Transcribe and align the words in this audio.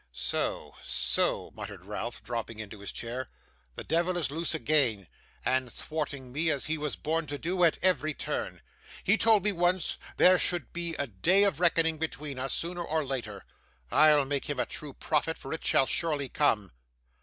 'So, 0.11 0.73
so,' 0.83 1.51
muttered 1.53 1.85
Ralph, 1.85 2.23
dropping 2.23 2.57
into 2.57 2.79
his 2.79 2.91
chair; 2.91 3.29
'this 3.75 3.85
devil 3.85 4.17
is 4.17 4.31
loose 4.31 4.55
again, 4.55 5.07
and 5.45 5.71
thwarting 5.71 6.31
me, 6.31 6.49
as 6.49 6.65
he 6.65 6.75
was 6.75 6.95
born 6.95 7.27
to 7.27 7.37
do, 7.37 7.63
at 7.63 7.77
every 7.83 8.15
turn. 8.15 8.63
He 9.03 9.15
told 9.15 9.43
me 9.43 9.51
once 9.51 9.99
there 10.17 10.39
should 10.39 10.73
be 10.73 10.95
a 10.95 11.05
day 11.05 11.43
of 11.43 11.59
reckoning 11.59 11.99
between 11.99 12.39
us, 12.39 12.51
sooner 12.51 12.83
or 12.83 13.05
later. 13.05 13.45
I'll 13.91 14.25
make 14.25 14.49
him 14.49 14.59
a 14.59 14.65
true 14.65 14.93
prophet, 14.93 15.37
for 15.37 15.53
it 15.53 15.63
shall 15.63 15.85
surely 15.85 16.29
come. 16.29 16.71